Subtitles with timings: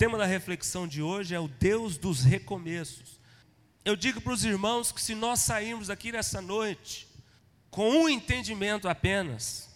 [0.00, 3.20] tema da reflexão de hoje é o Deus dos recomeços.
[3.84, 7.06] Eu digo para os irmãos que se nós sairmos daqui nessa noite
[7.70, 9.68] com um entendimento apenas,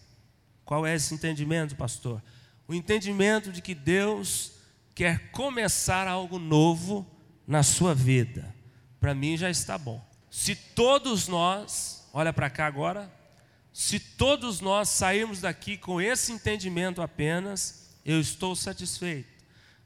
[0.65, 2.23] qual é esse entendimento, pastor?
[2.67, 4.53] O entendimento de que Deus
[4.95, 7.07] quer começar algo novo
[7.47, 8.51] na sua vida.
[8.99, 10.03] Para mim já está bom.
[10.31, 13.13] Se todos nós, olha para cá agora,
[13.75, 19.34] se todos nós sairmos daqui com esse entendimento apenas, eu estou satisfeito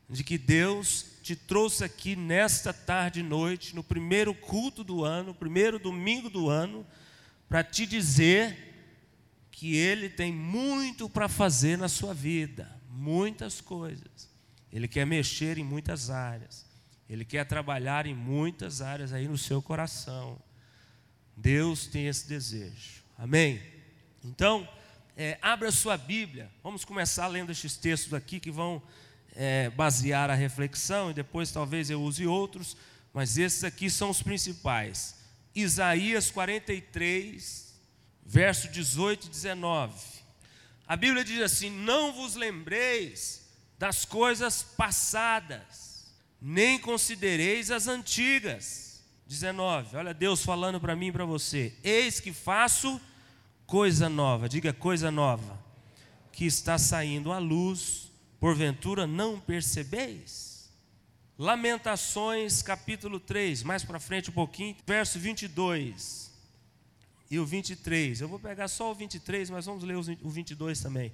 [0.08, 5.34] de que Deus te trouxe aqui nesta tarde e noite, no primeiro culto do ano,
[5.34, 6.86] primeiro domingo do ano,
[7.48, 8.68] para te dizer
[9.50, 14.30] que Ele tem muito para fazer na sua vida, muitas coisas.
[14.72, 16.66] Ele quer mexer em muitas áreas.
[17.08, 20.38] Ele quer trabalhar em muitas áreas aí no seu coração.
[21.36, 23.02] Deus tem esse desejo.
[23.16, 23.62] Amém?
[24.24, 24.68] Então,
[25.16, 26.50] é, abra sua Bíblia.
[26.62, 28.82] Vamos começar lendo estes textos aqui que vão
[29.40, 32.76] é, basear a reflexão e depois talvez eu use outros,
[33.14, 35.14] mas esses aqui são os principais.
[35.54, 37.72] Isaías 43,
[38.26, 39.94] verso 18 e 19.
[40.88, 45.88] A Bíblia diz assim: Não vos lembreis das coisas passadas
[46.40, 48.88] nem considereis as antigas.
[49.26, 49.96] 19.
[49.96, 53.00] Olha Deus falando para mim e para você: Eis que faço
[53.66, 54.48] coisa nova.
[54.48, 55.58] Diga coisa nova.
[56.32, 58.07] Que está saindo à luz,
[58.40, 60.70] porventura não percebeis?
[61.38, 66.28] Lamentações, capítulo 3, mais para frente um pouquinho, verso 22
[67.30, 68.20] e o 23.
[68.20, 71.12] Eu vou pegar só o 23, mas vamos ler o 22 também.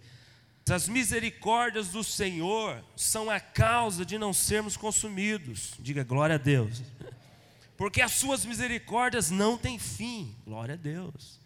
[0.70, 5.74] As misericórdias do Senhor são a causa de não sermos consumidos.
[5.78, 6.82] Diga glória a Deus.
[7.76, 10.34] Porque as suas misericórdias não têm fim.
[10.46, 11.38] Glória a Deus.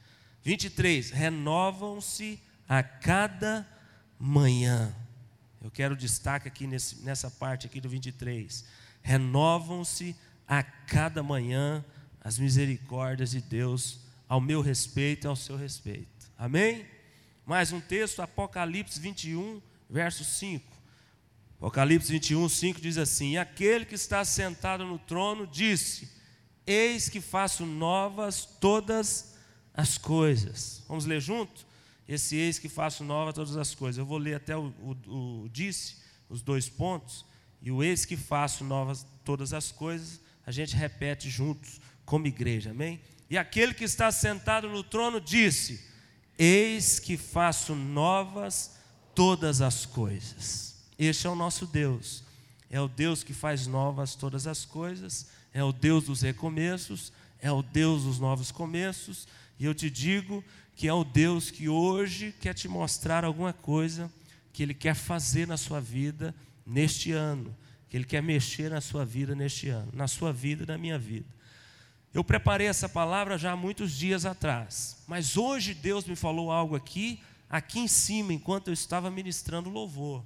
[0.44, 1.10] 23.
[1.10, 3.66] Renovam-se a cada
[4.20, 4.94] manhã.
[5.62, 8.64] Eu quero destaque aqui nesse, nessa parte aqui do 23.
[9.03, 10.14] Renovam-se
[10.47, 11.84] a cada manhã
[12.20, 16.30] as misericórdias de Deus ao meu respeito e ao seu respeito.
[16.36, 16.86] Amém?
[17.45, 20.64] Mais um texto, Apocalipse 21, verso 5.
[21.57, 26.08] Apocalipse 21, 5 diz assim: E aquele que está sentado no trono disse:
[26.67, 29.35] Eis que faço novas todas
[29.74, 30.85] as coisas.
[30.86, 31.67] Vamos ler junto?
[32.08, 33.98] Esse eis que faço novas todas as coisas.
[33.98, 35.96] Eu vou ler até o, o, o disse,
[36.29, 37.24] os dois pontos,
[37.61, 42.70] e o eis que faço novas todas as coisas, a gente repete juntos como igreja,
[42.70, 42.98] amém?
[43.29, 45.85] E aquele que está sentado no trono disse:
[46.39, 48.77] Eis que faço novas
[49.14, 50.77] todas as coisas.
[50.98, 52.24] Este é o nosso Deus.
[52.70, 57.51] É o Deus que faz novas todas as coisas, é o Deus dos recomeços, é
[57.51, 59.27] o Deus dos novos começos,
[59.58, 60.45] e eu te digo
[60.78, 64.08] que é o Deus que hoje quer te mostrar alguma coisa
[64.52, 66.33] que Ele quer fazer na sua vida
[66.64, 67.52] neste ano,
[67.90, 70.96] que Ele quer mexer na sua vida neste ano, na sua vida e na minha
[70.96, 71.27] vida.
[72.14, 76.77] Eu preparei essa palavra já há muitos dias atrás, mas hoje Deus me falou algo
[76.77, 80.24] aqui, aqui em cima, enquanto eu estava ministrando louvor.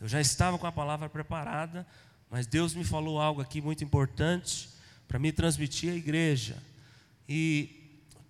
[0.00, 1.84] Eu já estava com a palavra preparada,
[2.30, 4.70] mas Deus me falou algo aqui muito importante
[5.08, 6.62] para me transmitir à igreja.
[7.28, 7.83] E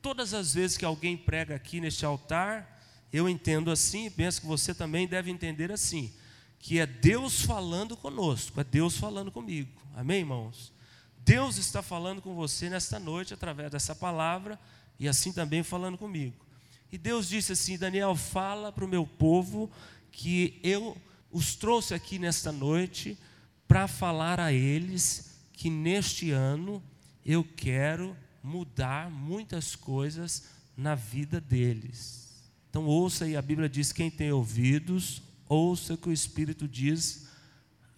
[0.04, 2.78] todas as vezes que alguém prega aqui neste altar,
[3.10, 6.12] eu entendo assim, e penso que você também deve entender assim,
[6.58, 9.70] que é Deus falando conosco, é Deus falando comigo.
[9.96, 10.74] Amém, irmãos?
[11.20, 14.60] Deus está falando com você nesta noite através dessa palavra
[15.00, 16.44] e assim também falando comigo.
[16.92, 19.70] E Deus disse assim: Daniel, fala para o meu povo
[20.12, 20.94] que eu
[21.32, 23.18] os trouxe aqui nesta noite
[23.66, 26.82] para falar a eles que neste ano
[27.24, 28.14] eu quero
[28.44, 30.44] mudar muitas coisas
[30.76, 32.44] na vida deles.
[32.68, 37.26] Então ouça aí, a Bíblia diz: quem tem ouvidos, ouça o que o Espírito diz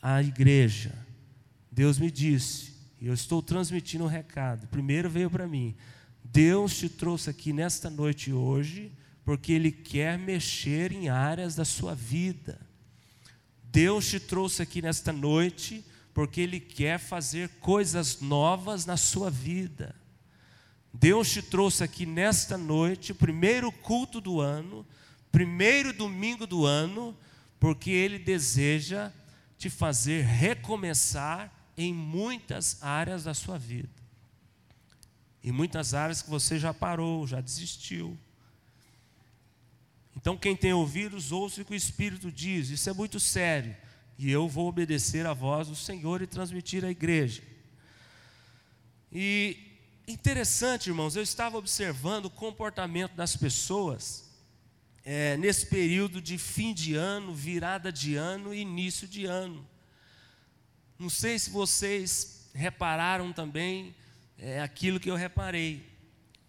[0.00, 0.94] à igreja.
[1.70, 4.68] Deus me disse e eu estou transmitindo um recado.
[4.68, 5.74] Primeiro veio para mim.
[6.22, 8.92] Deus te trouxe aqui nesta noite hoje,
[9.24, 12.60] porque Ele quer mexer em áreas da sua vida.
[13.64, 15.84] Deus te trouxe aqui nesta noite,
[16.14, 19.94] porque Ele quer fazer coisas novas na sua vida.
[20.98, 24.86] Deus te trouxe aqui nesta noite, primeiro culto do ano,
[25.30, 27.14] primeiro domingo do ano,
[27.60, 29.12] porque Ele deseja
[29.58, 33.90] te fazer recomeçar em muitas áreas da sua vida.
[35.44, 38.18] Em muitas áreas que você já parou, já desistiu.
[40.16, 42.70] Então, quem tem ouvidos, ouça o que o Espírito diz.
[42.70, 43.76] Isso é muito sério.
[44.18, 47.42] E eu vou obedecer à voz do Senhor e transmitir à igreja.
[49.12, 49.65] E
[50.06, 54.30] interessante, irmãos, eu estava observando o comportamento das pessoas
[55.04, 59.66] é, nesse período de fim de ano, virada de ano e início de ano.
[60.98, 63.94] Não sei se vocês repararam também
[64.38, 65.84] é, aquilo que eu reparei,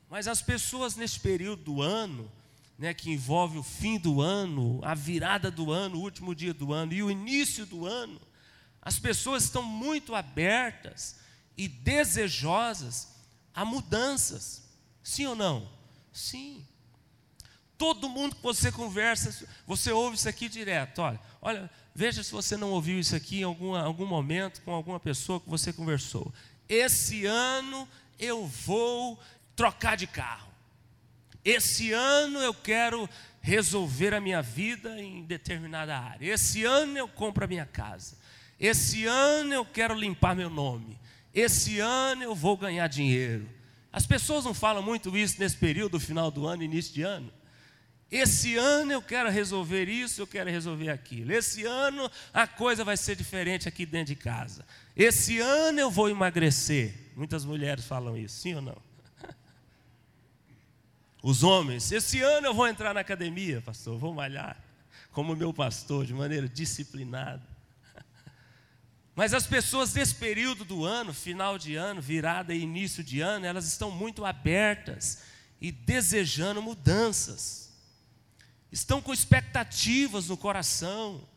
[0.09, 2.31] mas as pessoas nesse período do ano,
[2.77, 6.71] né, que envolve o fim do ano, a virada do ano, o último dia do
[6.71, 8.21] ano e o início do ano,
[8.81, 11.17] as pessoas estão muito abertas
[11.57, 13.16] e desejosas
[13.57, 14.61] a mudanças.
[15.01, 15.67] Sim ou não?
[16.13, 16.63] Sim.
[17.75, 20.99] Todo mundo que você conversa, você ouve isso aqui direto.
[20.99, 24.99] Olha, olha, veja se você não ouviu isso aqui em algum, algum momento com alguma
[24.99, 26.31] pessoa que você conversou.
[26.69, 27.89] Esse ano
[28.19, 29.19] eu vou
[29.55, 30.51] trocar de carro.
[31.43, 33.09] Esse ano eu quero
[33.41, 36.31] resolver a minha vida em determinada área.
[36.31, 38.19] Esse ano eu compro a minha casa.
[38.59, 40.99] Esse ano eu quero limpar meu nome.
[41.37, 43.47] Esse ano eu vou ganhar dinheiro.
[43.93, 47.31] As pessoas não falam muito isso nesse período, final do ano, início de ano.
[48.09, 51.31] Esse ano eu quero resolver isso, eu quero resolver aquilo.
[51.31, 54.65] Esse ano a coisa vai ser diferente aqui dentro de casa.
[54.95, 57.11] Esse ano eu vou emagrecer.
[57.15, 58.77] Muitas mulheres falam isso, sim ou não?
[61.21, 64.59] Os homens, esse ano eu vou entrar na academia, pastor, vou malhar,
[65.11, 67.56] como meu pastor, de maneira disciplinada.
[69.17, 73.47] Mas as pessoas desse período do ano, final de ano, virada e início de ano,
[73.47, 75.23] elas estão muito abertas
[75.59, 77.73] e desejando mudanças.
[78.71, 81.27] Estão com expectativas no coração,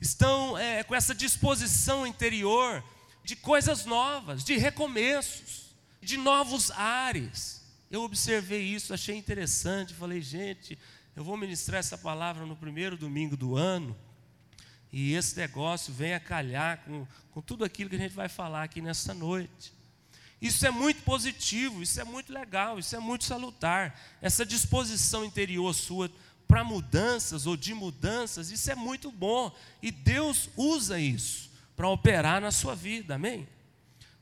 [0.00, 2.82] estão é, com essa disposição interior
[3.22, 7.60] de coisas novas, de recomeços, de novos ares.
[7.90, 10.78] Eu observei isso, achei interessante, falei, gente,
[11.14, 13.94] eu vou ministrar essa palavra no primeiro domingo do ano,
[14.98, 18.62] e esse negócio vem a calhar com, com tudo aquilo que a gente vai falar
[18.62, 19.70] aqui nessa noite.
[20.40, 23.94] Isso é muito positivo, isso é muito legal, isso é muito salutar.
[24.22, 26.10] Essa disposição interior sua
[26.48, 29.54] para mudanças ou de mudanças, isso é muito bom.
[29.82, 33.46] E Deus usa isso para operar na sua vida, amém?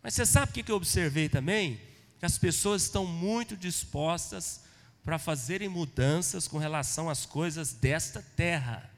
[0.03, 1.81] Mas você sabe o que eu observei também?
[2.19, 4.63] Que as pessoas estão muito dispostas
[5.05, 8.91] para fazerem mudanças com relação às coisas desta terra,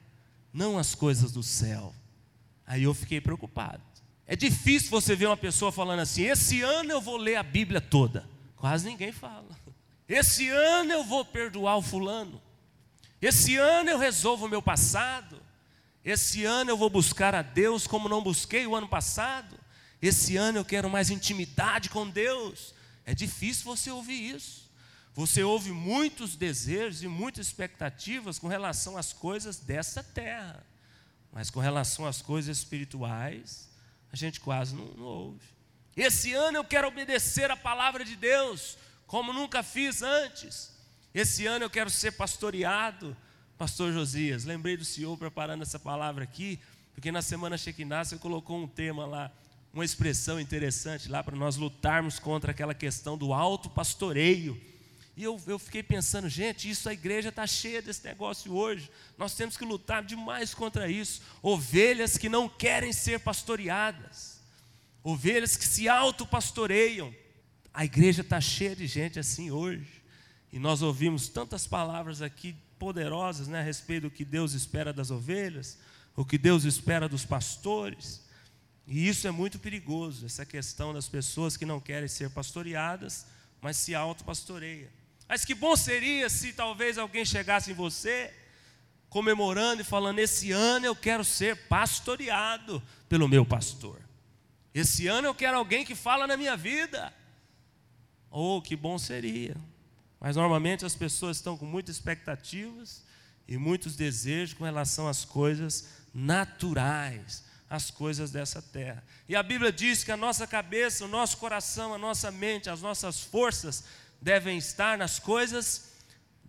[0.57, 1.93] não às coisas do céu.
[2.65, 3.81] Aí eu fiquei preocupado.
[4.25, 7.79] É difícil você ver uma pessoa falando assim: esse ano eu vou ler a Bíblia
[7.79, 8.27] toda.
[8.55, 9.47] Quase ninguém fala.
[10.09, 12.41] Esse ano eu vou perdoar o fulano.
[13.21, 15.39] Esse ano eu resolvo o meu passado.
[16.03, 19.57] Esse ano eu vou buscar a Deus como não busquei o ano passado.
[20.01, 22.73] Esse ano eu quero mais intimidade com Deus.
[23.05, 24.66] É difícil você ouvir isso.
[25.17, 30.63] Você ouve muitos desejos e muitas expectativas com relação às coisas dessa terra.
[31.33, 33.67] Mas com relação às coisas espirituais,
[34.13, 35.41] a gente quase não, não ouve.
[35.95, 38.77] Esse ano eu quero obedecer a palavra de Deus,
[39.07, 40.71] como nunca fiz antes.
[41.15, 43.17] Esse ano eu quero ser pastoreado,
[43.57, 44.45] pastor Josias.
[44.45, 46.59] Lembrei do senhor preparando essa palavra aqui,
[46.93, 49.31] porque na semana Shekinah você colocou um tema lá,
[49.73, 54.76] uma expressão interessante lá para nós lutarmos contra aquela questão do alto pastoreio.
[55.17, 58.91] E eu, eu fiquei pensando, gente, isso a igreja está cheia desse negócio hoje.
[59.17, 61.23] Nós temos que lutar demais contra isso.
[61.41, 64.39] Ovelhas que não querem ser pastoreadas,
[65.03, 67.11] ovelhas que se auto-pastoreiam.
[67.73, 70.03] A igreja está cheia de gente assim hoje.
[70.53, 75.09] E nós ouvimos tantas palavras aqui poderosas né, a respeito do que Deus espera das
[75.09, 75.79] ovelhas,
[76.15, 78.21] o que Deus espera dos pastores.
[78.85, 83.25] E isso é muito perigoso, essa questão das pessoas que não querem ser pastoreadas,
[83.59, 84.95] mas se auto-pastoreia.
[85.27, 88.33] Mas que bom seria se talvez alguém chegasse em você
[89.09, 93.99] comemorando e falando: Esse ano eu quero ser pastoreado pelo meu pastor.
[94.73, 97.13] Esse ano eu quero alguém que fala na minha vida.
[98.29, 99.55] Oh, que bom seria.
[100.19, 103.03] Mas normalmente as pessoas estão com muitas expectativas
[103.47, 109.03] e muitos desejos com relação às coisas naturais, às coisas dessa terra.
[109.27, 112.81] E a Bíblia diz que a nossa cabeça, o nosso coração, a nossa mente, as
[112.81, 113.83] nossas forças
[114.21, 115.91] devem estar nas coisas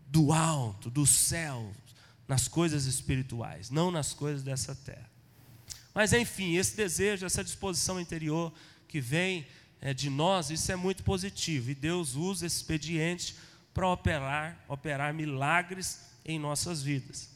[0.06, 1.72] do alto, do céu,
[2.26, 5.08] nas coisas espirituais, não nas coisas dessa terra.
[5.94, 8.52] Mas enfim, esse desejo, essa disposição interior
[8.86, 9.46] que vem
[9.80, 11.70] é, de nós, isso é muito positivo.
[11.70, 13.36] E Deus usa esse expediente
[13.72, 17.30] para operar, operar milagres em nossas vidas.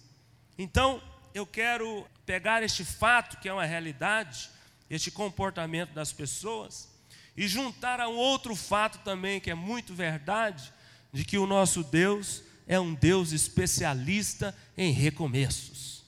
[0.59, 1.03] Então,
[1.35, 4.51] eu quero pegar este fato, que é uma realidade,
[4.91, 6.89] este comportamento das pessoas,
[7.37, 10.73] e juntar a um outro fato também, que é muito verdade,
[11.12, 16.03] de que o nosso Deus é um Deus especialista em recomeços.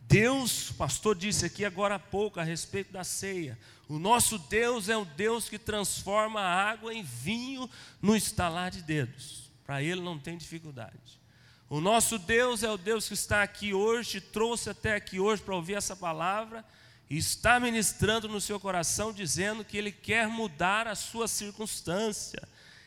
[0.00, 3.58] Deus, o pastor disse aqui agora há pouco a respeito da ceia.
[3.88, 7.68] O nosso Deus é um Deus que transforma a água em vinho
[8.00, 9.50] no estalar de dedos.
[9.64, 11.20] Para Ele não tem dificuldade.
[11.68, 15.42] O nosso Deus é o Deus que está aqui hoje, te trouxe até aqui hoje
[15.42, 16.64] para ouvir essa palavra,
[17.08, 22.42] está ministrando no seu coração, dizendo que Ele quer mudar a sua circunstância,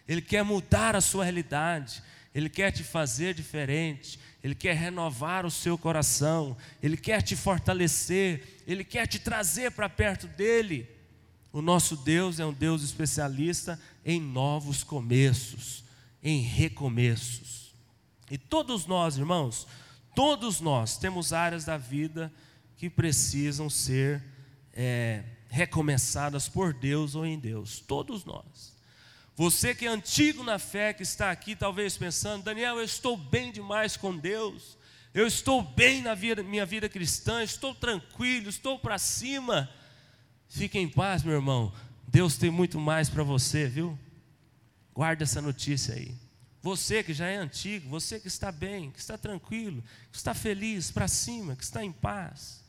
[0.07, 2.03] Ele quer mudar a sua realidade,
[2.35, 8.61] Ele quer te fazer diferente, Ele quer renovar o seu coração, Ele quer te fortalecer,
[8.67, 10.89] Ele quer te trazer para perto dEle.
[11.51, 15.83] O nosso Deus é um Deus especialista em novos começos,
[16.21, 17.73] em recomeços.
[18.29, 19.65] E todos nós, irmãos,
[20.13, 22.39] todos nós temos áreas da vida que
[22.87, 24.23] precisam ser
[24.73, 27.79] é, recomeçadas por Deus ou em Deus.
[27.79, 28.77] Todos nós.
[29.35, 33.51] Você que é antigo na fé, que está aqui talvez pensando, Daniel, eu estou bem
[33.51, 34.77] demais com Deus,
[35.13, 39.69] eu estou bem na vida, minha vida cristã, estou tranquilo, estou para cima.
[40.47, 41.73] Fique em paz, meu irmão.
[42.07, 43.97] Deus tem muito mais para você, viu?
[44.93, 46.15] Guarda essa notícia aí.
[46.61, 50.91] Você que já é antigo, você que está bem, que está tranquilo, que está feliz,
[50.91, 52.59] para cima, que está em paz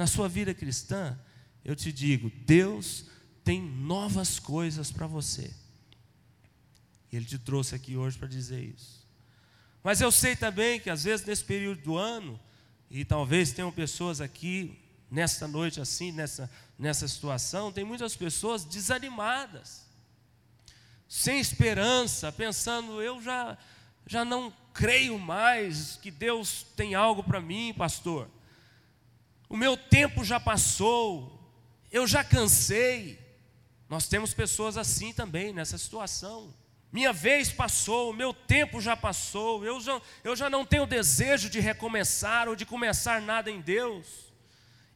[0.00, 1.14] na sua vida cristã,
[1.62, 3.04] eu te digo, Deus
[3.44, 5.52] tem novas coisas para você.
[7.12, 9.06] Ele te trouxe aqui hoje para dizer isso.
[9.84, 12.40] Mas eu sei também que às vezes nesse período do ano,
[12.90, 14.80] e talvez tenham pessoas aqui
[15.10, 19.84] nesta noite assim, nessa, nessa situação, tem muitas pessoas desanimadas,
[21.06, 23.58] sem esperança, pensando, eu já,
[24.06, 28.30] já não creio mais que Deus tem algo para mim, pastor
[29.50, 31.36] o meu tempo já passou,
[31.90, 33.18] eu já cansei.
[33.88, 36.54] Nós temos pessoas assim também nessa situação.
[36.92, 41.58] Minha vez passou, meu tempo já passou, eu já, eu já não tenho desejo de
[41.58, 44.06] recomeçar ou de começar nada em Deus.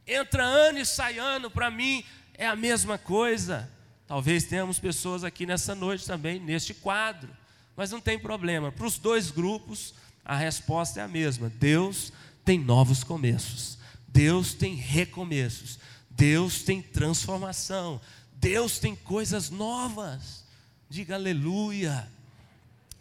[0.07, 3.69] Entra ano e sai ano, para mim é a mesma coisa.
[4.07, 7.29] Talvez tenhamos pessoas aqui nessa noite também, neste quadro,
[7.77, 8.71] mas não tem problema.
[8.71, 9.95] Para os dois grupos,
[10.25, 12.13] a resposta é a mesma: Deus
[12.45, 13.83] tem novos começos.
[14.15, 15.77] Deus tem recomeços,
[16.09, 18.01] Deus tem transformação,
[18.35, 20.45] Deus tem coisas novas.
[20.89, 22.09] Diga aleluia.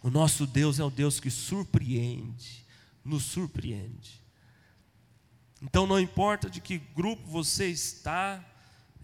[0.02, 2.66] O nosso Deus é o Deus que surpreende,
[3.04, 4.20] nos surpreende.
[5.62, 8.44] Então não importa de que grupo você está,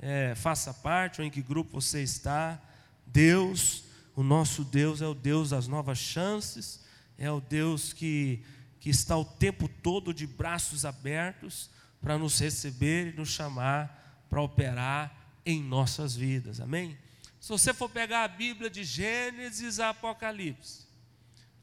[0.01, 2.61] é, faça parte ou em que grupo você está,
[3.07, 3.85] Deus,
[4.17, 6.81] o nosso Deus é o Deus das novas chances,
[7.17, 8.43] é o Deus que,
[8.81, 14.41] que está o tempo todo de braços abertos para nos receber e nos chamar para
[14.41, 15.15] operar
[15.45, 16.61] em nossas vidas.
[16.61, 16.97] Amém?
[17.41, 20.87] Se você for pegar a Bíblia de Gênesis a Apocalipse,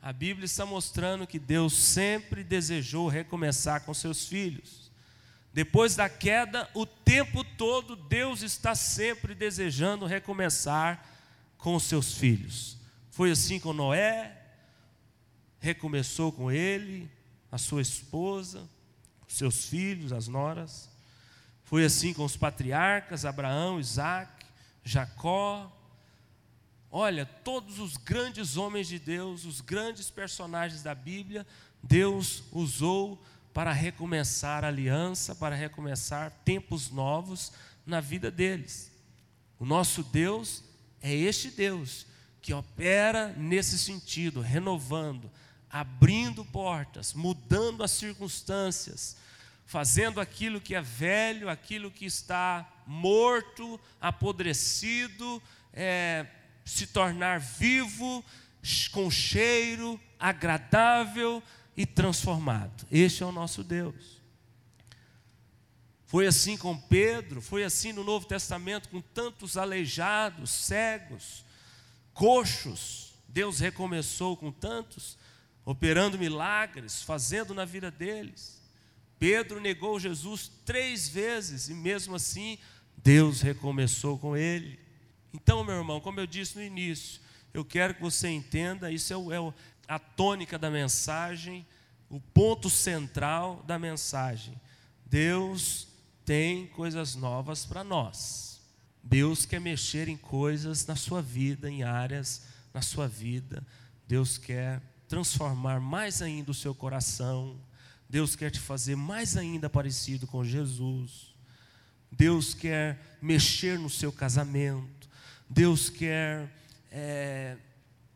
[0.01, 4.91] a Bíblia está mostrando que Deus sempre desejou recomeçar com seus filhos.
[5.53, 11.03] Depois da queda, o tempo todo Deus está sempre desejando recomeçar
[11.57, 12.77] com seus filhos.
[13.09, 14.37] Foi assim com Noé,
[15.59, 17.09] recomeçou com ele,
[17.51, 18.69] a sua esposa,
[19.27, 20.89] seus filhos, as noras.
[21.63, 24.45] Foi assim com os patriarcas, Abraão, Isaac,
[24.83, 25.71] Jacó.
[26.89, 31.45] Olha, todos os grandes homens de Deus, os grandes personagens da Bíblia,
[31.83, 33.21] Deus usou
[33.53, 37.51] para recomeçar aliança, para recomeçar tempos novos
[37.85, 38.91] na vida deles.
[39.59, 40.63] O nosso Deus
[41.01, 42.05] é este Deus
[42.41, 45.29] que opera nesse sentido, renovando,
[45.69, 49.17] abrindo portas, mudando as circunstâncias,
[49.65, 55.41] fazendo aquilo que é velho, aquilo que está morto, apodrecido,
[55.73, 56.25] é,
[56.65, 58.23] se tornar vivo,
[58.91, 61.43] com cheiro, agradável
[61.75, 62.85] e transformado.
[62.91, 64.17] Este é o nosso Deus.
[66.05, 71.43] Foi assim com Pedro, foi assim no Novo Testamento com tantos aleijados, cegos,
[72.13, 73.13] coxos.
[73.27, 75.17] Deus recomeçou com tantos
[75.67, 78.63] operando milagres, fazendo na vida deles.
[79.19, 82.57] Pedro negou Jesus três vezes e mesmo assim
[82.95, 84.79] Deus recomeçou com ele.
[85.33, 87.19] Então, meu irmão, como eu disse no início,
[87.53, 89.53] eu quero que você entenda, isso é, o, é
[89.89, 91.67] a tônica da mensagem,
[92.09, 94.57] o ponto central da mensagem.
[95.05, 95.89] Deus
[96.23, 98.61] tem coisas novas para nós.
[99.03, 102.43] Deus quer mexer em coisas na sua vida, em áreas
[102.73, 103.67] na sua vida.
[104.07, 107.59] Deus quer transformar mais ainda o seu coração.
[108.09, 111.35] Deus quer te fazer mais ainda parecido com Jesus.
[112.11, 115.09] Deus quer mexer no seu casamento.
[115.49, 116.49] Deus quer
[116.91, 117.57] é,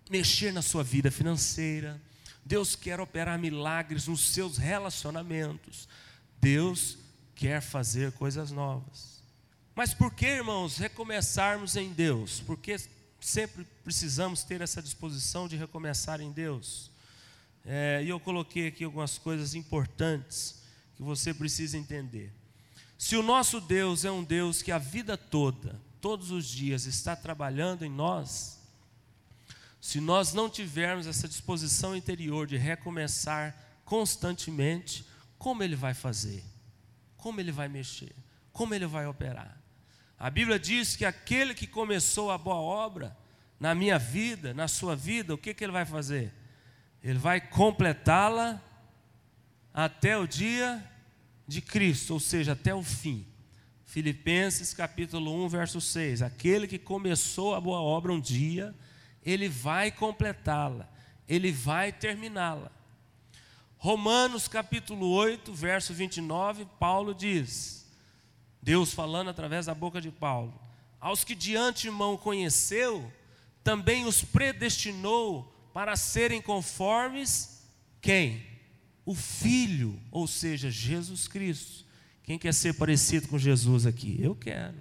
[0.09, 2.01] mexer na sua vida financeira.
[2.45, 5.87] Deus quer operar milagres nos seus relacionamentos.
[6.39, 6.97] Deus
[7.35, 9.21] quer fazer coisas novas.
[9.75, 12.41] Mas por que, irmãos, recomeçarmos em Deus?
[12.45, 12.75] Porque
[13.21, 16.91] sempre precisamos ter essa disposição de recomeçar em Deus.
[17.65, 20.61] É, e eu coloquei aqui algumas coisas importantes
[20.95, 22.33] que você precisa entender.
[22.97, 27.15] Se o nosso Deus é um Deus que a vida toda, todos os dias, está
[27.15, 28.59] trabalhando em nós,
[29.79, 35.05] se nós não tivermos essa disposição interior de recomeçar constantemente,
[35.37, 36.43] como Ele vai fazer?
[37.17, 38.15] Como Ele vai mexer?
[38.51, 39.60] Como Ele vai operar?
[40.21, 43.17] A Bíblia diz que aquele que começou a boa obra
[43.59, 46.31] na minha vida, na sua vida, o que, que Ele vai fazer?
[47.03, 48.61] Ele vai completá-la
[49.73, 50.87] até o dia
[51.47, 53.25] de Cristo, ou seja, até o fim.
[53.83, 56.21] Filipenses capítulo 1, verso 6.
[56.21, 58.75] Aquele que começou a boa obra um dia,
[59.25, 60.87] ele vai completá-la,
[61.27, 62.71] ele vai terminá-la.
[63.75, 67.80] Romanos capítulo 8, verso 29, Paulo diz:
[68.61, 70.53] Deus falando através da boca de Paulo:
[70.99, 73.11] Aos que de antemão conheceu,
[73.63, 77.61] também os predestinou para serem conformes
[78.01, 78.45] quem?
[79.05, 81.85] O Filho, ou seja, Jesus Cristo.
[82.23, 84.17] Quem quer ser parecido com Jesus aqui?
[84.19, 84.77] Eu quero.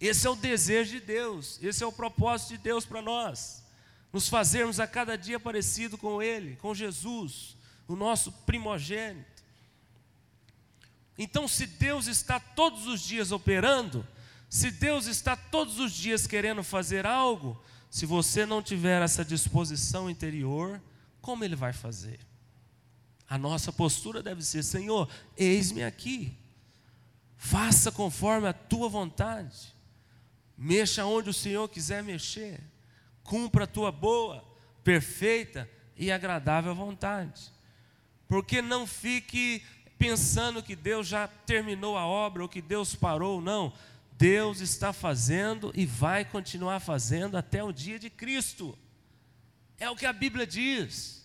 [0.00, 3.62] Esse é o desejo de Deus, esse é o propósito de Deus para nós.
[4.12, 9.31] Nos fazermos a cada dia parecido com Ele, com Jesus, o nosso primogênito.
[11.18, 14.06] Então, se Deus está todos os dias operando,
[14.48, 20.08] se Deus está todos os dias querendo fazer algo, se você não tiver essa disposição
[20.08, 20.80] interior,
[21.20, 22.20] como Ele vai fazer?
[23.28, 26.36] A nossa postura deve ser: Senhor, eis-me aqui,
[27.36, 29.74] faça conforme a tua vontade.
[30.56, 32.60] Mexa onde o Senhor quiser mexer.
[33.22, 34.44] Cumpra a tua boa,
[34.84, 37.50] perfeita e agradável vontade.
[38.28, 39.62] Porque não fique
[40.02, 43.72] pensando que Deus já terminou a obra ou que Deus parou, não.
[44.18, 48.76] Deus está fazendo e vai continuar fazendo até o dia de Cristo.
[49.78, 51.24] É o que a Bíblia diz.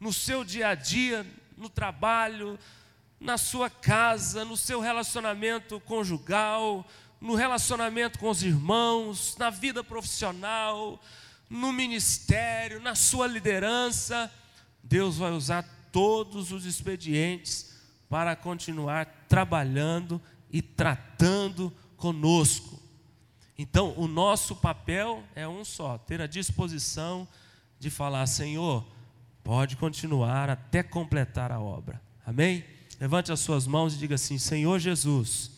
[0.00, 2.58] No seu dia a dia, no trabalho,
[3.20, 6.88] na sua casa, no seu relacionamento conjugal,
[7.20, 10.98] no relacionamento com os irmãos, na vida profissional,
[11.50, 14.32] no ministério, na sua liderança,
[14.82, 17.74] Deus vai usar todos os expedientes
[18.08, 22.80] para continuar trabalhando e tratando conosco.
[23.56, 27.28] Então, o nosso papel é um só: ter a disposição
[27.78, 28.86] de falar, Senhor,
[29.44, 32.00] pode continuar até completar a obra.
[32.24, 32.64] Amém?
[32.98, 35.52] Levante as suas mãos e diga assim: Senhor Jesus,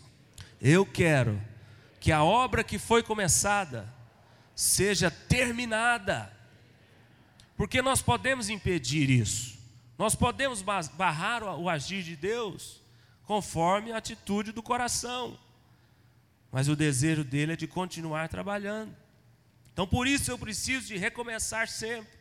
[0.61, 1.40] eu quero
[2.01, 3.92] que a obra que foi começada
[4.55, 6.33] seja terminada.
[7.57, 9.62] Porque nós podemos impedir isso.
[10.03, 12.83] Nós podemos barrar o agir de Deus
[13.23, 15.38] conforme a atitude do coração.
[16.51, 18.93] Mas o desejo dele é de continuar trabalhando.
[19.73, 22.19] Então por isso eu preciso de recomeçar sempre.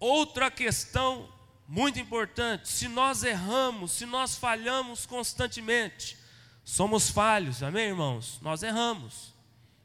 [0.00, 1.32] Outra questão
[1.68, 6.18] muito importante: se nós erramos, se nós falhamos constantemente,
[6.64, 8.40] Somos falhos, amém, irmãos?
[8.40, 9.34] Nós erramos.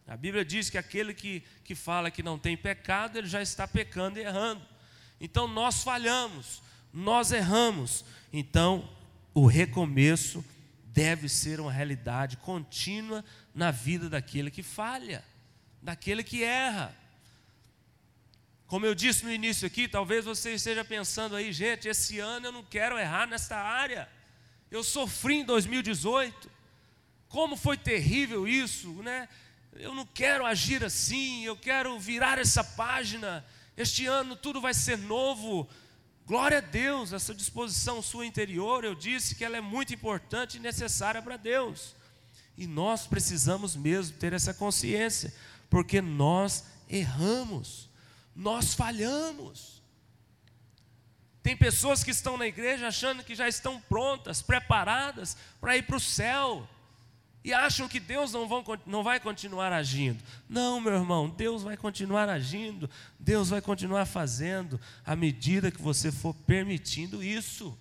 [0.07, 3.67] A Bíblia diz que aquele que, que fala que não tem pecado, ele já está
[3.67, 4.65] pecando e errando.
[5.19, 6.61] Então nós falhamos,
[6.93, 8.05] nós erramos.
[8.31, 8.89] Então
[9.33, 10.43] o recomeço
[10.85, 15.23] deve ser uma realidade contínua na vida daquele que falha,
[15.81, 16.95] daquele que erra.
[18.67, 22.51] Como eu disse no início aqui, talvez você esteja pensando aí, gente, esse ano eu
[22.51, 24.07] não quero errar nesta área.
[24.69, 26.51] Eu sofri em 2018.
[27.27, 29.27] Como foi terrível isso, né?
[29.73, 33.45] Eu não quero agir assim, eu quero virar essa página.
[33.79, 35.65] Este ano tudo vai ser novo.
[36.27, 40.59] Glória a Deus, essa disposição sua interior, eu disse que ela é muito importante e
[40.59, 41.95] necessária para Deus.
[42.57, 45.33] E nós precisamos mesmo ter essa consciência,
[45.69, 47.87] porque nós erramos,
[48.35, 49.81] nós falhamos.
[51.41, 55.95] Tem pessoas que estão na igreja achando que já estão prontas, preparadas para ir para
[55.95, 56.67] o céu
[57.43, 60.21] e acham que Deus não, vão, não vai continuar agindo.
[60.47, 66.11] Não, meu irmão, Deus vai continuar agindo, Deus vai continuar fazendo, à medida que você
[66.11, 67.77] for permitindo isso.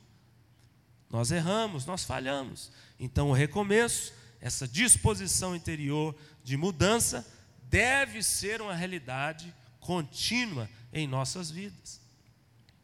[1.11, 2.71] Nós erramos, nós falhamos.
[3.01, 7.27] Então, o recomeço, essa disposição interior de mudança,
[7.65, 12.01] deve ser uma realidade contínua em nossas vidas.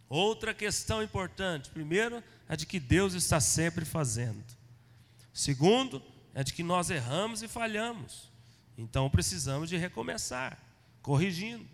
[0.09, 4.43] Outra questão importante: primeiro, a de que Deus está sempre fazendo.
[5.33, 6.03] Segundo,
[6.35, 8.31] é de que nós erramos e falhamos.
[8.77, 10.59] Então precisamos de recomeçar,
[11.01, 11.67] corrigindo.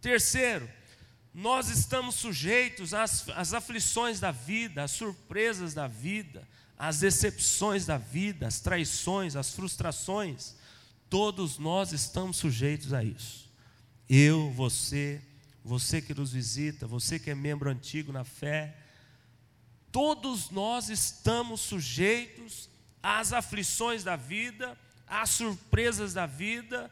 [0.00, 0.68] Terceiro,
[1.32, 6.46] nós estamos sujeitos às, às aflições da vida, às surpresas da vida,
[6.78, 10.54] às decepções da vida, às traições, às frustrações.
[11.08, 13.48] Todos nós estamos sujeitos a isso.
[14.08, 15.22] Eu, você,
[15.64, 18.76] você que nos visita, você que é membro antigo na fé,
[19.90, 22.68] Todos nós estamos sujeitos
[23.02, 26.90] às aflições da vida, às surpresas da vida,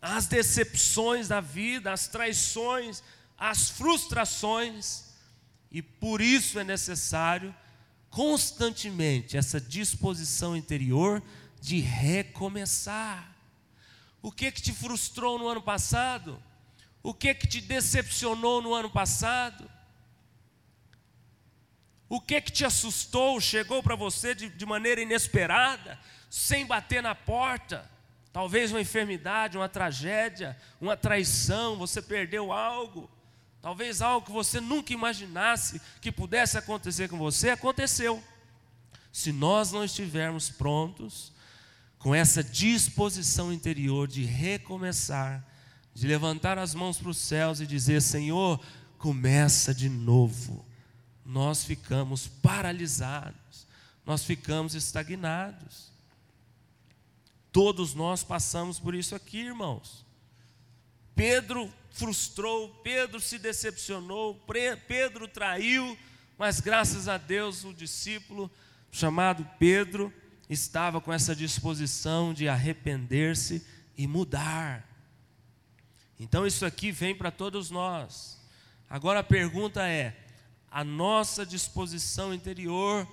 [0.00, 3.02] às decepções da vida, às traições,
[3.38, 5.04] às frustrações,
[5.70, 7.54] e por isso é necessário
[8.10, 11.22] constantemente essa disposição interior
[11.60, 13.34] de recomeçar.
[14.20, 16.40] O que que te frustrou no ano passado?
[17.02, 19.68] O que que te decepcionou no ano passado?
[22.12, 25.98] O que que te assustou, chegou para você de, de maneira inesperada,
[26.28, 27.90] sem bater na porta?
[28.30, 33.10] Talvez uma enfermidade, uma tragédia, uma traição, você perdeu algo.
[33.62, 38.22] Talvez algo que você nunca imaginasse que pudesse acontecer com você, aconteceu.
[39.10, 41.32] Se nós não estivermos prontos,
[41.98, 45.42] com essa disposição interior de recomeçar,
[45.94, 48.60] de levantar as mãos para os céus e dizer: Senhor,
[48.98, 50.70] começa de novo
[51.32, 53.66] nós ficamos paralisados,
[54.04, 55.90] nós ficamos estagnados.
[57.50, 60.04] Todos nós passamos por isso aqui, irmãos.
[61.14, 64.44] Pedro frustrou, Pedro se decepcionou,
[64.86, 65.96] Pedro traiu,
[66.36, 68.50] mas graças a Deus o discípulo
[68.90, 70.12] chamado Pedro
[70.50, 73.66] estava com essa disposição de arrepender-se
[73.96, 74.86] e mudar.
[76.20, 78.38] Então isso aqui vem para todos nós.
[78.88, 80.21] Agora a pergunta é:
[80.72, 83.06] a nossa disposição interior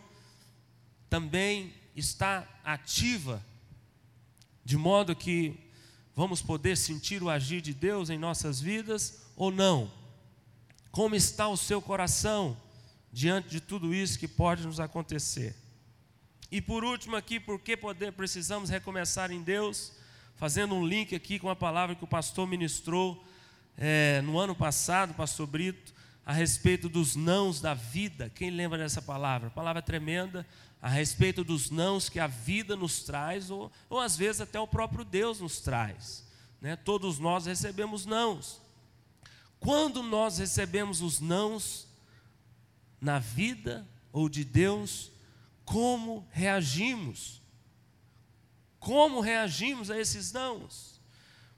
[1.09, 3.45] também está ativa,
[4.63, 5.59] de modo que
[6.15, 9.91] vamos poder sentir o agir de Deus em nossas vidas ou não?
[10.89, 12.55] Como está o seu coração
[13.11, 15.53] diante de tudo isso que pode nos acontecer?
[16.49, 19.91] E por último aqui, por que poder, precisamos recomeçar em Deus?
[20.37, 23.21] Fazendo um link aqui com a palavra que o pastor ministrou
[23.77, 25.98] é, no ano passado, pastor Brito,
[26.29, 28.29] a respeito dos nãos da vida.
[28.29, 29.49] Quem lembra dessa palavra?
[29.49, 30.45] Palavra tremenda
[30.79, 34.67] a respeito dos nãos que a vida nos traz, ou, ou às vezes até o
[34.67, 36.23] próprio Deus nos traz.
[36.61, 36.75] Né?
[36.75, 38.61] Todos nós recebemos nãos.
[39.59, 41.87] Quando nós recebemos os nãos
[43.01, 45.11] na vida ou de Deus,
[45.65, 47.41] como reagimos?
[48.79, 50.98] Como reagimos a esses nãos?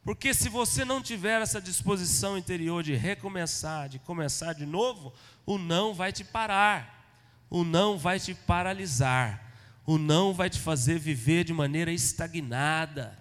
[0.04, 5.14] Porque se você não tiver essa disposição interior de recomeçar, de começar de novo,
[5.46, 9.54] o não vai te parar, o não vai te paralisar,
[9.86, 13.18] o não vai te fazer viver de maneira estagnada,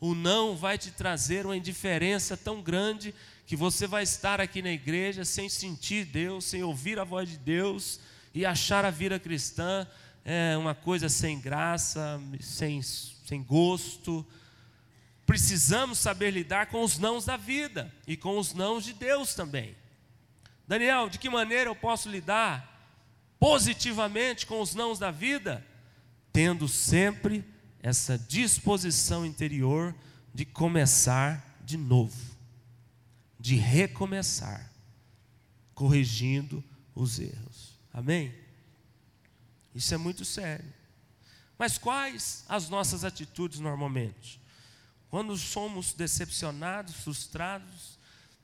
[0.00, 4.70] o não vai te trazer uma indiferença tão grande que você vai estar aqui na
[4.70, 8.00] igreja sem sentir Deus, sem ouvir a voz de Deus
[8.32, 9.86] e achar a vida cristã
[10.24, 14.24] é uma coisa sem graça, sem, sem gosto
[15.30, 19.76] precisamos saber lidar com os nãos da vida e com os nãos de Deus também.
[20.66, 22.98] Daniel, de que maneira eu posso lidar
[23.38, 25.64] positivamente com os nãos da vida?
[26.32, 27.44] Tendo sempre
[27.80, 29.94] essa disposição interior
[30.34, 32.36] de começar de novo,
[33.38, 34.68] de recomeçar,
[35.76, 36.62] corrigindo
[36.92, 37.78] os erros.
[37.92, 38.34] Amém?
[39.76, 40.74] Isso é muito sério.
[41.56, 44.40] Mas quais as nossas atitudes normalmente?
[45.10, 47.98] Quando somos decepcionados, frustrados,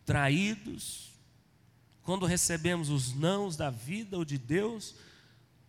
[0.04, 1.12] traídos,
[2.02, 4.96] quando recebemos os nãos da vida ou de Deus,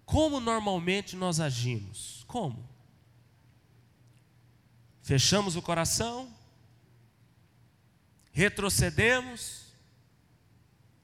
[0.06, 2.24] como normalmente nós agimos?
[2.28, 2.68] Como?
[5.04, 6.34] Fechamos o coração?
[8.32, 9.68] Retrocedemos?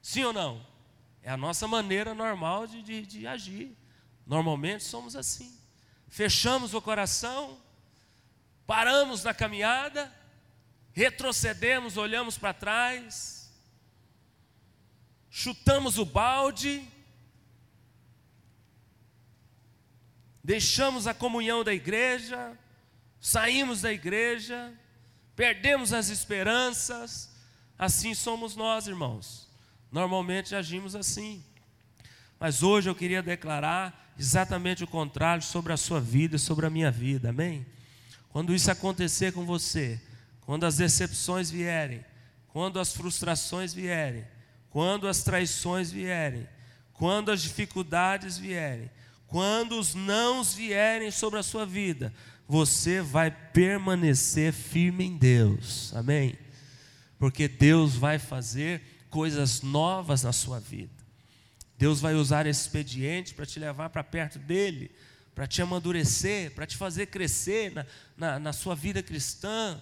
[0.02, 0.66] Sim ou não?
[1.22, 3.76] É a nossa maneira normal de, de, de agir.
[4.26, 5.56] Normalmente somos assim.
[6.08, 7.58] Fechamos o coração,
[8.66, 10.12] paramos na caminhada,
[10.92, 13.52] retrocedemos, olhamos para trás,
[15.30, 16.86] chutamos o balde,
[20.42, 22.56] deixamos a comunhão da igreja,
[23.20, 24.72] saímos da igreja,
[25.34, 27.34] perdemos as esperanças,
[27.78, 29.48] assim somos nós, irmãos.
[29.90, 31.44] Normalmente agimos assim.
[32.38, 36.70] Mas hoje eu queria declarar exatamente o contrário sobre a sua vida e sobre a
[36.70, 37.66] minha vida, amém?
[38.34, 40.00] Quando isso acontecer com você,
[40.40, 42.04] quando as decepções vierem,
[42.48, 44.24] quando as frustrações vierem,
[44.70, 46.44] quando as traições vierem,
[46.94, 48.90] quando as dificuldades vierem,
[49.28, 52.12] quando os nãos vierem sobre a sua vida,
[52.48, 56.36] você vai permanecer firme em Deus, amém?
[57.20, 60.90] Porque Deus vai fazer coisas novas na sua vida.
[61.78, 64.90] Deus vai usar expediente para te levar para perto dele,
[65.34, 69.80] para te amadurecer, para te fazer crescer na, na, na sua vida cristã,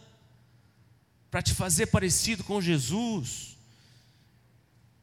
[1.31, 3.57] para te fazer parecido com Jesus.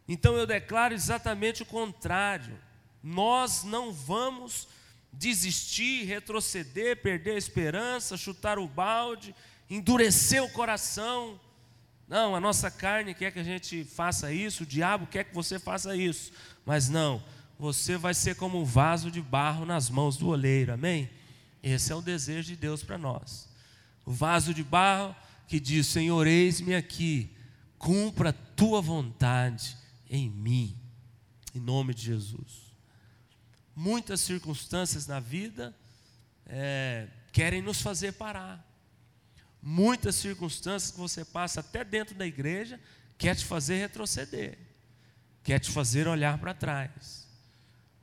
[0.08, 2.58] Então eu declaro exatamente o contrário.
[3.02, 4.68] Nós não vamos
[5.14, 9.36] desistir, retroceder, perder a esperança, chutar o balde,
[9.70, 11.40] endurecer o coração.
[12.08, 15.60] Não, a nossa carne quer que a gente faça isso, o diabo quer que você
[15.60, 16.32] faça isso.
[16.66, 17.24] Mas não,
[17.60, 21.10] você vai ser como um vaso de barro nas mãos do oleiro, amém?
[21.62, 23.50] Esse é o desejo de Deus para nós.
[24.06, 25.14] O vaso de barro
[25.46, 27.36] que diz: Senhor, eis-me aqui,
[27.78, 29.76] cumpra a tua vontade
[30.10, 30.74] em mim,
[31.54, 32.70] em nome de Jesus.
[33.76, 35.76] Muitas circunstâncias na vida
[36.46, 38.66] é, querem nos fazer parar.
[39.62, 42.80] Muitas circunstâncias que você passa até dentro da igreja
[43.18, 44.58] quer te fazer retroceder,
[45.44, 47.29] quer te fazer olhar para trás.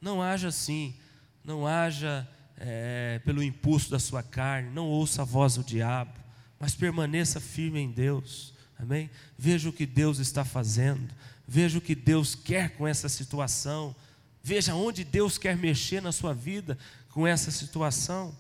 [0.06, 0.94] Não haja assim,
[1.42, 6.12] não haja é, pelo impulso da sua carne, não ouça a voz do diabo,
[6.60, 9.10] mas permaneça firme em Deus, amém?
[9.36, 11.12] Veja o que Deus está fazendo,
[11.44, 13.96] veja o que Deus quer com essa situação,
[14.44, 16.78] veja onde Deus quer mexer na sua vida
[17.10, 18.32] com essa situação,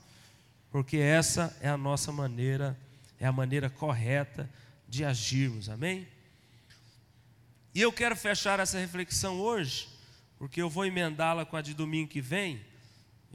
[0.70, 2.78] porque essa é a nossa maneira,
[3.18, 4.48] é a maneira correta
[4.88, 6.06] de agirmos, amém?
[7.74, 9.95] E eu quero fechar essa reflexão hoje,
[10.38, 12.60] porque eu vou emendá-la com a de domingo que vem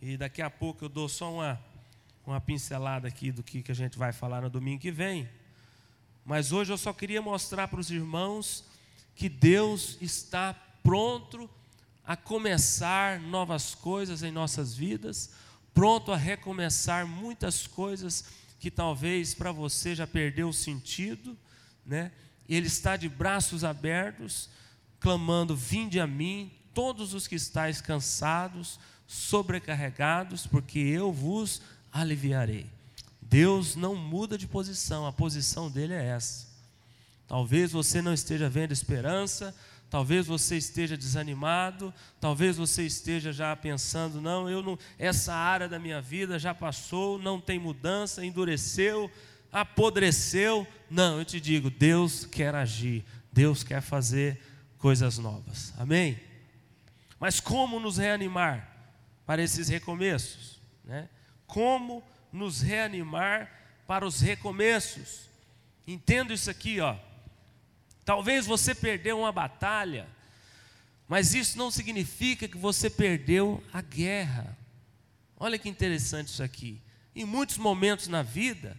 [0.02, 1.60] e daqui a pouco eu dou só uma,
[2.26, 5.30] uma pincelada aqui do que, que a gente vai falar no domingo que vem.
[6.26, 8.66] Mas hoje eu só queria mostrar para os irmãos
[9.16, 11.50] que Deus está pronto
[12.06, 15.32] a começar novas coisas em nossas vidas,
[15.74, 18.26] pronto a recomeçar muitas coisas
[18.60, 21.38] que talvez para você já perdeu o sentido,
[21.86, 22.12] né?
[22.48, 24.50] Ele está de braços abertos,
[25.00, 32.66] clamando: Vinde a mim, todos os que estáis cansados, sobrecarregados, porque eu vos aliviarei.
[33.22, 36.48] Deus não muda de posição, a posição dele é essa.
[37.28, 39.56] Talvez você não esteja vendo esperança,
[39.90, 45.80] talvez você esteja desanimado, talvez você esteja já pensando, não, eu não, essa área da
[45.80, 49.10] minha vida já passou, não tem mudança, endureceu,
[49.52, 50.68] apodreceu.
[50.90, 54.42] Não, eu te digo, Deus quer agir, Deus quer fazer
[54.78, 55.74] coisas novas.
[55.78, 56.31] Amém?
[57.22, 58.72] Mas como nos reanimar?
[59.32, 60.60] para esses recomeços.
[60.84, 61.08] Né?
[61.48, 62.04] Como
[62.34, 63.50] nos reanimar
[63.88, 65.30] para os recomeços.
[65.88, 66.98] Entendo isso aqui, ó.
[68.04, 70.06] Talvez você perdeu uma batalha,
[71.08, 74.58] mas isso não significa que você perdeu a guerra.
[75.38, 76.82] Olha que interessante isso aqui.
[77.16, 78.78] Em muitos momentos na vida,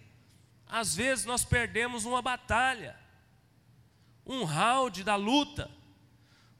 [0.68, 2.94] às vezes nós perdemos uma batalha,
[4.26, 5.70] um round da luta,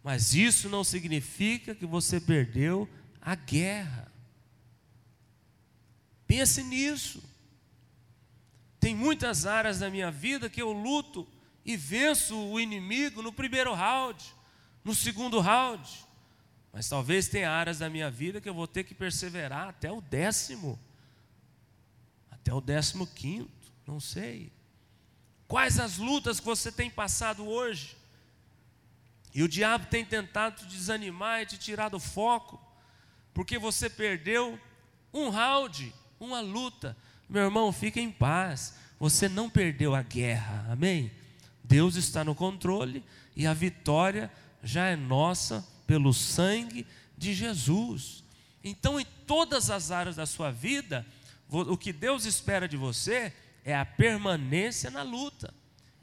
[0.02, 2.88] mas isso não significa que você perdeu
[3.20, 4.10] a guerra.
[6.26, 7.22] Pense nisso.
[8.80, 11.28] Tem muitas áreas da minha vida que eu luto
[11.64, 14.34] e venço o inimigo no primeiro round,
[14.82, 15.88] no segundo round.
[16.72, 20.00] Mas talvez tenha áreas da minha vida que eu vou ter que perseverar até o
[20.00, 20.80] décimo,
[22.28, 24.50] até o décimo quinto, não sei.
[25.46, 27.96] Quais as lutas que você tem passado hoje?
[29.35, 32.61] E o diabo tem tentado te desanimar e te tirar do foco
[33.35, 34.59] porque você perdeu
[35.12, 36.97] um round, uma luta.
[37.29, 38.75] Meu irmão, fique em paz.
[38.99, 41.11] Você não perdeu a guerra, amém?
[41.64, 43.03] Deus está no controle
[43.35, 44.31] e a vitória
[44.62, 48.23] já é nossa pelo sangue de Jesus.
[48.62, 51.05] Então, em todas as áreas da sua vida,
[51.49, 53.33] o que Deus espera de você
[53.64, 55.53] é a permanência na luta,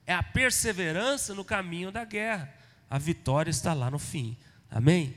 [0.05, 2.53] é a perseverança no caminho da guerra.
[2.89, 4.35] A vitória está lá no fim,
[4.69, 5.15] amém?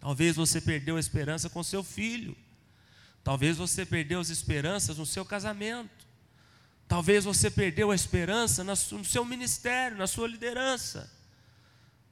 [0.00, 2.36] Talvez você perdeu a esperança com seu filho.
[3.24, 6.06] Talvez você perdeu as esperanças no seu casamento.
[6.88, 11.10] Talvez você perdeu a esperança no seu ministério, na sua liderança.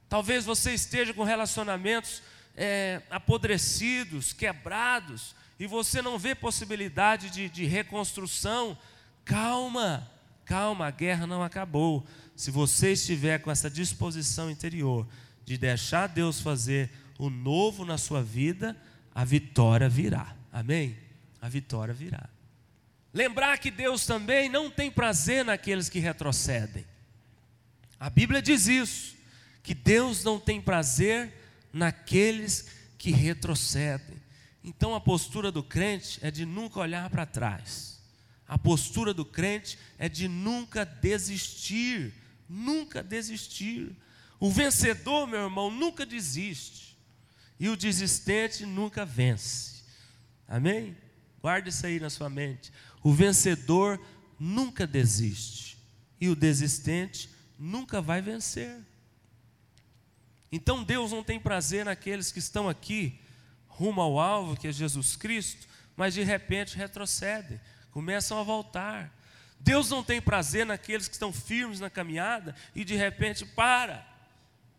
[0.09, 2.21] Talvez você esteja com relacionamentos
[2.55, 8.77] é, apodrecidos, quebrados, e você não vê possibilidade de, de reconstrução.
[9.23, 10.09] Calma,
[10.45, 12.05] calma, a guerra não acabou.
[12.41, 15.07] Se você estiver com essa disposição interior
[15.45, 18.75] de deixar Deus fazer o novo na sua vida,
[19.13, 20.35] a vitória virá.
[20.51, 20.97] Amém?
[21.39, 22.27] A vitória virá.
[23.13, 26.83] Lembrar que Deus também não tem prazer naqueles que retrocedem.
[27.99, 29.15] A Bíblia diz isso,
[29.61, 31.31] que Deus não tem prazer
[31.71, 32.65] naqueles
[32.97, 34.19] que retrocedem.
[34.63, 38.01] Então a postura do crente é de nunca olhar para trás.
[38.47, 42.15] A postura do crente é de nunca desistir,
[42.51, 43.95] nunca desistir.
[44.39, 46.97] O vencedor, meu irmão, nunca desiste.
[47.57, 49.83] E o desistente nunca vence.
[50.47, 50.97] Amém?
[51.41, 52.73] Guarde isso aí na sua mente.
[53.01, 54.03] O vencedor
[54.37, 55.77] nunca desiste.
[56.19, 58.77] E o desistente nunca vai vencer.
[60.51, 63.21] Então Deus não tem prazer naqueles que estão aqui
[63.67, 67.59] rumo ao alvo, que é Jesus Cristo, mas de repente retrocedem,
[67.91, 69.15] começam a voltar.
[69.63, 74.05] Deus não tem prazer naqueles que estão firmes na caminhada e de repente para,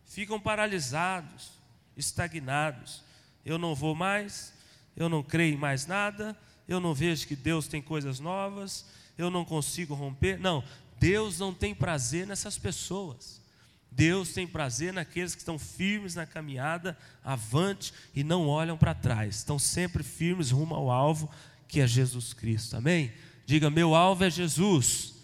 [0.04, 1.52] ficam paralisados,
[1.96, 3.02] estagnados.
[3.44, 4.52] Eu não vou mais,
[4.96, 8.84] eu não creio em mais nada, eu não vejo que Deus tem coisas novas,
[9.16, 10.38] eu não consigo romper.
[10.38, 10.64] Não,
[10.98, 13.40] Deus não tem prazer nessas pessoas.
[13.88, 19.36] Deus tem prazer naqueles que estão firmes na caminhada, avante e não olham para trás,
[19.36, 21.30] estão sempre firmes rumo ao alvo,
[21.68, 22.74] que é Jesus Cristo.
[22.74, 23.12] Amém?
[23.46, 25.14] Diga: meu alvo é Jesus.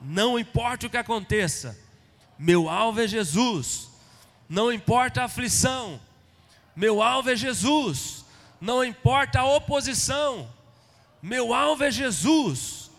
[0.00, 1.78] Não importa o que aconteça,
[2.38, 3.90] meu alvo é Jesus.
[4.48, 6.00] Não importa a aflição,
[6.74, 8.24] meu alvo é Jesus.
[8.60, 10.52] Não importa a oposição,
[11.22, 12.90] meu alvo é Jesus.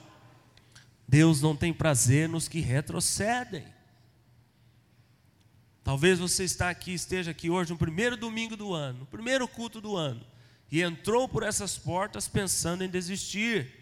[1.08, 3.66] Deus não tem prazer nos que retrocedem.
[5.84, 9.82] Talvez você está aqui, esteja aqui hoje no primeiro domingo do ano, no primeiro culto
[9.82, 10.26] do ano,
[10.72, 13.81] e entrou por essas portas pensando em desistir,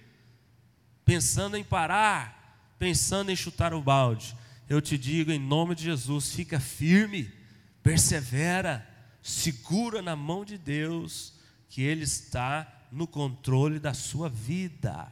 [1.10, 4.38] pensando em parar, pensando em chutar o balde.
[4.70, 7.34] Eu te digo em nome de Jesus, fica firme,
[7.82, 8.88] persevera,
[9.24, 11.34] segura na mão de Deus,
[11.68, 15.12] que Ele está no controle da sua vida.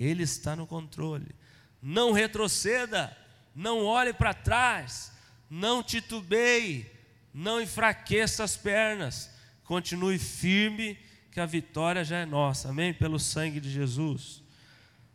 [0.00, 1.34] Ele está no controle.
[1.82, 3.14] Não retroceda,
[3.54, 5.12] não olhe para trás
[5.50, 6.90] não titubeie,
[7.32, 9.30] não enfraqueça as pernas,
[9.62, 10.98] continue firme,
[11.30, 12.94] que a vitória já é nossa, amém?
[12.94, 14.43] Pelo sangue de Jesus.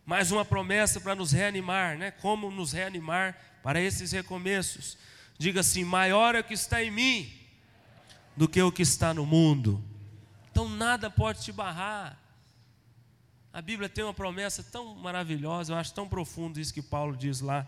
[0.09, 2.09] Mais uma promessa para nos reanimar, né?
[2.09, 4.97] Como nos reanimar para esses recomeços?
[5.37, 7.31] Diga assim: maior é o que está em mim
[8.35, 9.79] do que o que está no mundo.
[10.49, 12.17] Então nada pode te barrar.
[13.53, 17.39] A Bíblia tem uma promessa tão maravilhosa, eu acho tão profundo isso que Paulo diz
[17.39, 17.67] lá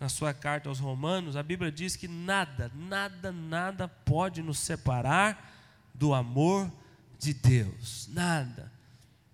[0.00, 5.52] na sua carta aos Romanos, a Bíblia diz que nada, nada, nada pode nos separar
[5.92, 6.72] do amor
[7.18, 8.08] de Deus.
[8.10, 8.72] Nada.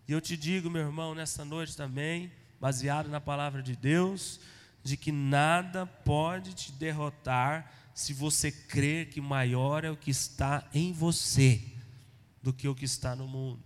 [0.09, 4.41] E eu te digo, meu irmão, nessa noite também, baseado na palavra de Deus,
[4.83, 10.69] de que nada pode te derrotar se você crer que maior é o que está
[10.73, 11.63] em você
[12.43, 13.63] do que o que está no mundo.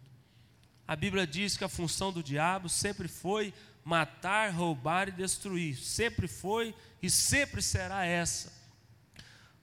[0.87, 3.55] A Bíblia diz que a função do diabo sempre foi
[3.85, 5.77] matar, roubar e destruir.
[5.77, 8.53] Sempre foi e sempre será essa.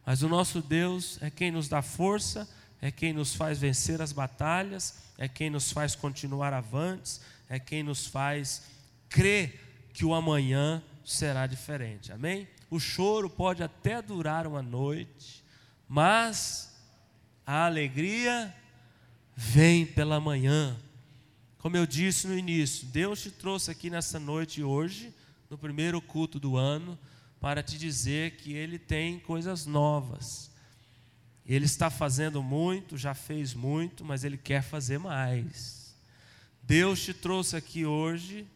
[0.06, 2.50] Mas o nosso Deus é quem nos dá força,
[2.82, 7.84] é quem nos faz vencer as batalhas, é quem nos faz continuar avantes, é quem
[7.84, 8.64] nos faz
[9.12, 9.60] crer
[9.94, 12.12] que o amanhã será diferente.
[12.12, 12.48] Amém?
[12.70, 15.44] O choro pode até durar uma noite,
[15.88, 16.82] mas
[17.46, 18.56] a alegria
[19.36, 20.80] vem pela manhã.
[21.60, 25.14] Como eu disse no início, Deus te trouxe aqui nessa noite hoje,
[25.50, 26.98] no primeiro culto do ano,
[27.40, 30.50] para te dizer que Ele tem coisas novas.
[31.46, 35.94] Ele está fazendo muito, já fez muito, mas Ele quer fazer mais.
[36.64, 38.48] Deus te trouxe aqui hoje,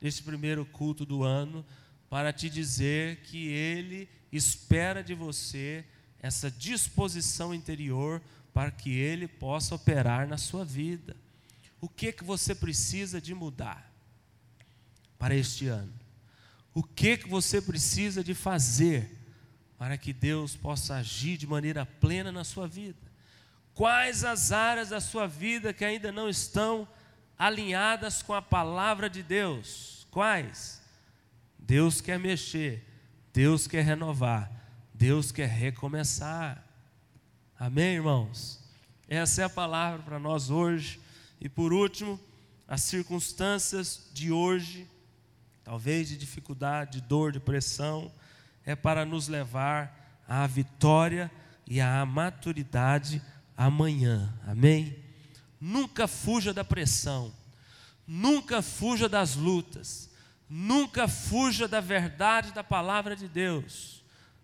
[0.00, 1.64] neste primeiro culto do ano,
[2.08, 5.84] para te dizer que Ele espera de você
[6.20, 8.20] essa disposição interior
[8.52, 11.16] para que Ele possa operar na sua vida
[11.80, 13.90] o que que você precisa de mudar
[15.18, 15.92] para este ano?
[16.74, 19.18] O que que você precisa de fazer
[19.78, 23.10] para que Deus possa agir de maneira plena na sua vida?
[23.74, 26.86] Quais as áreas da sua vida que ainda não estão
[27.40, 30.06] alinhadas com a palavra de Deus?
[30.10, 30.82] Quais?
[31.58, 32.86] Deus quer mexer,
[33.32, 34.52] Deus quer renovar,
[34.92, 36.62] Deus quer recomeçar.
[37.58, 38.62] Amém, irmãos?
[39.08, 41.00] Essa é a palavra para nós hoje.
[41.40, 42.20] E por último,
[42.68, 44.86] as circunstâncias de hoje,
[45.64, 48.12] talvez de dificuldade, de dor, de pressão,
[48.66, 51.30] é para nos levar à vitória
[51.66, 53.22] e à maturidade
[53.56, 54.38] amanhã.
[54.46, 55.09] Amém?
[55.60, 57.32] Nunca fuja da pressão,
[58.06, 60.08] nunca fuja das lutas,
[60.48, 64.02] nunca fuja da verdade da palavra de Deus.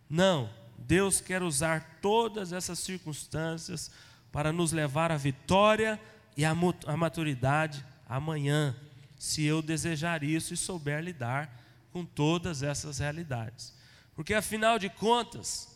[0.08, 3.90] Não, Deus quer usar todas essas circunstâncias
[4.30, 6.00] para nos levar à vitória
[6.36, 8.76] e a, maturidade amanhã,
[9.18, 11.50] se eu desejar isso e souber lidar
[11.90, 13.74] com todas essas realidades.
[14.14, 15.74] Porque afinal de contas,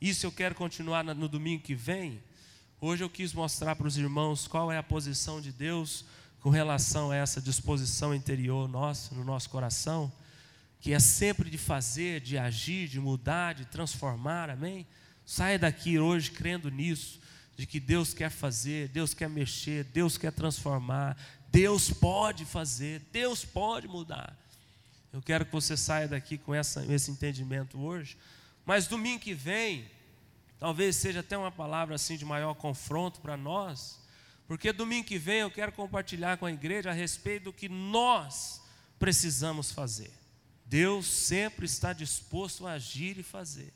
[0.00, 2.22] isso eu quero continuar no domingo que vem.
[2.84, 6.04] Hoje eu quis mostrar para os irmãos qual é a posição de Deus
[6.40, 10.12] com relação a essa disposição interior nossa, no nosso coração,
[10.80, 14.84] que é sempre de fazer, de agir, de mudar, de transformar, amém?
[15.24, 17.20] Saia daqui hoje crendo nisso,
[17.56, 21.16] de que Deus quer fazer, Deus quer mexer, Deus quer transformar,
[21.52, 24.36] Deus pode fazer, Deus pode mudar.
[25.12, 28.16] Eu quero que você saia daqui com essa, esse entendimento hoje,
[28.66, 29.88] mas domingo que vem,
[30.62, 33.98] talvez seja até uma palavra assim de maior confronto para nós,
[34.46, 38.62] Porque domingo que vem eu quero compartilhar com a igreja a respeito do que nós
[38.96, 40.12] precisamos fazer.
[40.64, 43.72] Deus sempre está disposto a agir e fazer.